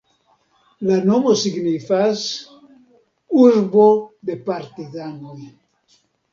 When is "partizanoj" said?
4.51-5.39